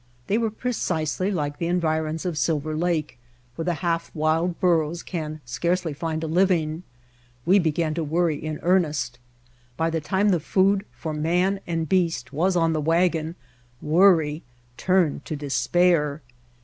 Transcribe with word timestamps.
They 0.25 0.39
were 0.39 0.49
precisely 0.49 1.29
like 1.29 1.59
the 1.59 1.67
environs 1.67 2.25
of 2.25 2.35
Silver 2.35 2.75
Lake, 2.75 3.19
where 3.53 3.65
the 3.65 3.75
half 3.85 4.09
wild 4.15 4.59
burros 4.59 5.03
can 5.03 5.41
scarcely 5.45 5.93
find 5.93 6.23
a 6.23 6.27
living. 6.27 6.81
We 7.45 7.59
began 7.59 7.93
to 7.93 8.03
worry 8.03 8.35
in 8.43 8.57
earnest. 8.63 9.19
By 9.77 9.91
the 9.91 10.01
time 10.01 10.29
the 10.29 10.39
food 10.39 10.85
for 10.91 11.13
man 11.13 11.59
and 11.67 11.87
beast 11.87 12.33
was 12.33 12.55
on 12.55 12.73
the 12.73 12.81
wagon 12.81 13.35
worry 13.79 14.41
turned 14.75 15.23
to 15.25 15.35
despair. 15.35 16.23